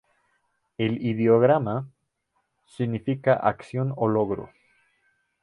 El 0.79 1.05
ideograma 1.05 1.75
为 1.81 1.85
significa 2.65 3.33
acción 3.53 3.93
o 3.95 4.07
logro. 4.07 4.49